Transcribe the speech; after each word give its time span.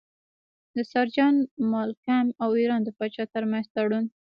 د 0.75 0.77
سر 0.91 1.07
جان 1.15 1.35
مالکم 1.71 2.25
او 2.43 2.49
ایران 2.59 2.81
د 2.83 2.89
پاچا 2.97 3.23
ترمنځ 3.33 3.65
تړون. 3.75 4.05